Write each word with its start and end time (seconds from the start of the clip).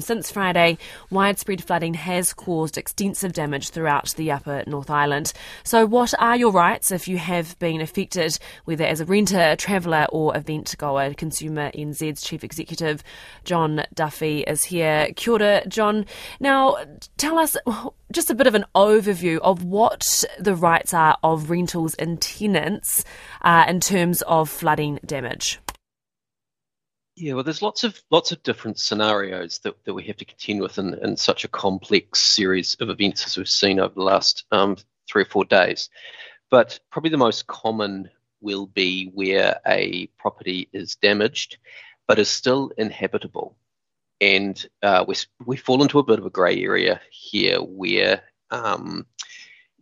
Since 0.00 0.30
Friday, 0.30 0.78
widespread 1.10 1.62
flooding 1.62 1.94
has 1.94 2.32
caused 2.32 2.78
extensive 2.78 3.32
damage 3.32 3.70
throughout 3.70 4.14
the 4.16 4.30
upper 4.30 4.64
North 4.66 4.90
Island. 4.90 5.32
So, 5.64 5.86
what 5.86 6.14
are 6.18 6.36
your 6.36 6.50
rights 6.52 6.90
if 6.90 7.08
you 7.08 7.18
have 7.18 7.58
been 7.58 7.80
affected, 7.80 8.38
whether 8.64 8.84
as 8.84 9.00
a 9.00 9.04
renter, 9.04 9.56
traveller, 9.56 10.06
or 10.10 10.36
event 10.36 10.74
goer? 10.78 11.14
Consumer 11.14 11.70
NZ's 11.72 12.22
Chief 12.22 12.44
Executive 12.44 13.02
John 13.44 13.84
Duffy 13.94 14.40
is 14.40 14.64
here. 14.64 15.08
Kia 15.16 15.32
ora, 15.32 15.62
John. 15.68 16.06
Now, 16.38 16.76
tell 17.16 17.38
us 17.38 17.56
just 18.12 18.30
a 18.30 18.34
bit 18.34 18.46
of 18.46 18.54
an 18.54 18.64
overview 18.74 19.38
of 19.38 19.64
what 19.64 20.24
the 20.38 20.54
rights 20.54 20.92
are 20.92 21.16
of 21.22 21.50
rentals 21.50 21.94
and 21.94 22.20
tenants 22.20 23.04
uh, 23.42 23.64
in 23.68 23.80
terms 23.80 24.22
of 24.22 24.48
flooding 24.48 24.98
damage. 25.04 25.60
Yeah, 27.20 27.34
well, 27.34 27.44
there's 27.44 27.60
lots 27.60 27.84
of 27.84 28.00
lots 28.08 28.32
of 28.32 28.42
different 28.42 28.78
scenarios 28.78 29.58
that, 29.58 29.74
that 29.84 29.92
we 29.92 30.04
have 30.04 30.16
to 30.16 30.24
contend 30.24 30.62
with 30.62 30.78
in, 30.78 30.94
in 31.04 31.18
such 31.18 31.44
a 31.44 31.48
complex 31.48 32.18
series 32.18 32.78
of 32.80 32.88
events 32.88 33.26
as 33.26 33.36
we've 33.36 33.46
seen 33.46 33.78
over 33.78 33.92
the 33.94 34.02
last 34.02 34.46
um, 34.52 34.78
three 35.06 35.20
or 35.22 35.26
four 35.26 35.44
days. 35.44 35.90
But 36.50 36.80
probably 36.90 37.10
the 37.10 37.18
most 37.18 37.46
common 37.46 38.08
will 38.40 38.64
be 38.68 39.10
where 39.12 39.60
a 39.66 40.06
property 40.18 40.70
is 40.72 40.96
damaged, 40.96 41.58
but 42.08 42.18
is 42.18 42.30
still 42.30 42.72
inhabitable, 42.78 43.54
and 44.22 44.66
uh, 44.82 45.04
we 45.06 45.14
we 45.44 45.58
fall 45.58 45.82
into 45.82 45.98
a 45.98 46.04
bit 46.04 46.18
of 46.18 46.24
a 46.24 46.30
grey 46.30 46.62
area 46.62 47.02
here 47.10 47.58
where 47.58 48.22
um, 48.50 49.04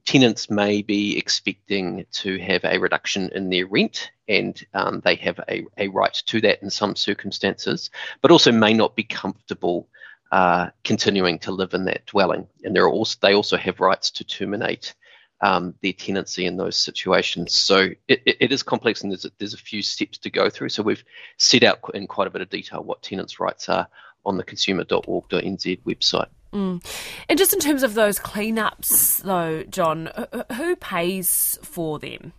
tenants 0.09 0.49
may 0.49 0.81
be 0.81 1.19
expecting 1.19 2.07
to 2.11 2.39
have 2.39 2.65
a 2.65 2.79
reduction 2.79 3.29
in 3.35 3.51
their 3.51 3.67
rent 3.67 4.11
and 4.27 4.65
um, 4.73 5.03
they 5.05 5.15
have 5.15 5.39
a, 5.51 5.67
a 5.77 5.89
right 5.89 6.15
to 6.25 6.41
that 6.41 6.63
in 6.63 6.71
some 6.71 6.97
circumstances, 6.97 7.91
but 8.23 8.31
also 8.31 8.51
may 8.51 8.73
not 8.73 8.97
be 8.97 9.03
comfortable 9.03 9.87
uh, 10.33 10.71
continuing 10.83 11.39
to 11.39 11.51
live 11.51 11.75
in 11.75 11.85
that 11.85 12.07
dwelling. 12.07 12.47
And 12.65 12.75
there 12.75 12.85
are 12.85 12.91
also, 12.91 13.19
they 13.21 13.35
also 13.35 13.59
have 13.59 13.81
rights 13.81 14.11
to 14.13 14.25
terminate 14.25 14.95
um, 15.43 15.75
their 15.83 15.93
tenancy 15.93 16.47
in 16.47 16.57
those 16.57 16.79
situations. 16.79 17.55
So 17.55 17.91
it, 18.09 18.23
it 18.25 18.51
is 18.51 18.63
complex 18.63 19.03
and 19.03 19.13
there's 19.13 19.27
a, 19.27 19.31
there's 19.37 19.53
a 19.53 19.59
few 19.59 19.83
steps 19.83 20.17
to 20.17 20.31
go 20.31 20.49
through. 20.49 20.71
So 20.71 20.83
we've 20.83 21.05
set 21.37 21.65
out 21.65 21.81
in 21.93 22.07
quite 22.07 22.29
a 22.29 22.31
bit 22.31 22.41
of 22.41 22.49
detail 22.49 22.83
what 22.83 23.03
tenants' 23.03 23.41
rights 23.41 23.69
are 23.69 23.87
on 24.25 24.37
the 24.37 24.45
consumer.org.nz 24.45 25.83
website. 25.83 26.29
Mm. 26.53 26.85
And 27.29 27.39
just 27.39 27.53
in 27.53 27.61
terms 27.61 27.83
of 27.83 27.95
those 27.95 28.19
cleanups, 28.19 29.23
though, 29.23 29.65
John, 29.65 30.11
who 30.55 30.77
pays 30.77 31.59
for 31.63 31.99
them 31.99 32.33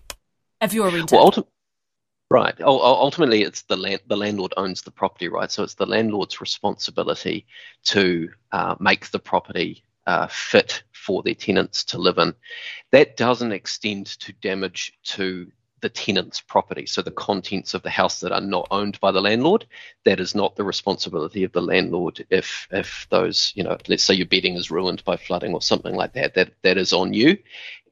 if 0.61 0.73
you're 0.73 0.88
a 0.88 0.91
renter? 0.91 1.16
Well, 1.16 1.31
ulti- 1.31 1.47
right. 2.31 2.59
Ultimately, 2.61 3.44
it's 3.44 3.63
the 3.63 3.77
land- 3.77 4.02
the 4.07 4.17
landlord 4.17 4.53
owns 4.57 4.81
the 4.81 4.91
property, 4.91 5.27
right? 5.27 5.52
So 5.52 5.63
it's 5.63 5.75
the 5.75 5.85
landlord's 5.85 6.41
responsibility 6.41 7.45
to 7.85 8.30
uh, 8.52 8.75
make 8.80 9.11
the 9.11 9.19
property 9.19 9.83
uh, 10.07 10.27
fit 10.27 10.81
for 10.91 11.22
their 11.22 11.35
tenants 11.35 11.83
to 11.85 11.97
live 12.00 12.17
in. 12.17 12.33
That 12.91 13.16
doesn't 13.16 13.52
extend 13.52 14.07
to 14.22 14.33
damage 14.33 14.94
to 15.03 15.52
the 15.81 15.89
tenant's 15.89 16.41
property, 16.41 16.85
so 16.85 17.02
the 17.02 17.11
contents 17.11 17.73
of 17.73 17.83
the 17.83 17.89
house 17.89 18.19
that 18.19 18.31
are 18.31 18.41
not 18.41 18.67
owned 18.72 18.99
by 18.99 19.11
the 19.11 19.22
landlord, 19.22 19.66
that 20.05 20.19
is 20.19 20.35
not 20.35 20.55
the 20.55 20.63
responsibility 20.63 21.44
of 21.44 21.52
the 21.52 21.61
landlord. 21.61 22.25
If 22.30 22.67
if 22.72 23.08
those, 23.09 23.52
you 23.55 23.63
know, 23.63 23.77
let's 23.88 24.03
say 24.03 24.13
your 24.13 24.27
bedding 24.27 24.55
is 24.55 24.72
ruined 24.72 25.03
by 25.03 25.17
flooding 25.17 25.53
or 25.53 25.61
something 25.61 25.95
like 25.95 26.13
that, 26.13 26.33
that 26.35 26.52
that 26.63 26.77
is 26.77 26.94
on 26.94 27.13
you, 27.13 27.38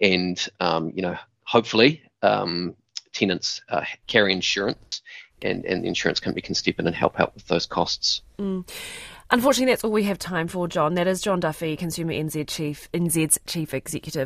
and 0.01 0.47
um, 0.59 0.91
you 0.95 1.01
know, 1.01 1.17
hopefully, 1.43 2.01
um, 2.21 2.75
tenants 3.13 3.61
uh, 3.69 3.85
carry 4.07 4.33
insurance, 4.33 5.01
and 5.41 5.65
and 5.65 5.83
the 5.83 5.87
insurance 5.87 6.19
company 6.19 6.41
can 6.41 6.55
step 6.55 6.79
in 6.79 6.87
and 6.87 6.95
help 6.95 7.19
out 7.19 7.33
with 7.35 7.47
those 7.47 7.65
costs. 7.65 8.21
Mm. 8.39 8.67
Unfortunately, 9.29 9.73
that's 9.73 9.83
all 9.83 9.91
we 9.91 10.03
have 10.03 10.17
time 10.17 10.47
for, 10.47 10.69
John. 10.69 10.93
That 10.93 11.05
is 11.05 11.21
John 11.21 11.41
Duffy, 11.41 11.75
Consumer 11.75 12.13
NZ 12.13 12.47
Chief, 12.47 12.89
NZ's 12.93 13.37
Chief 13.45 13.73
Executive. 13.73 14.25